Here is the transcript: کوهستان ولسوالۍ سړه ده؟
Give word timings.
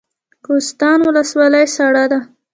کوهستان 0.45 0.99
ولسوالۍ 1.07 1.65
سړه 1.75 2.05
ده؟ 2.11 2.19